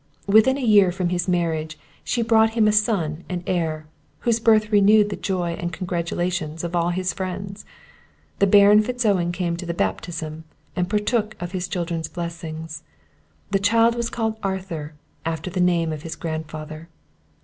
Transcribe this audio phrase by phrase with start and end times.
[0.25, 3.85] Within a year from his marriage she brought him a son and heir,
[4.21, 7.65] whose birth renewed the joy and congratulations of all his friends.
[8.39, 10.43] The Baron Fitz Owen came to the baptism,
[10.75, 12.81] and partook of his children's blessings.
[13.51, 16.89] The child was called Arthur, after the name of his grandfather.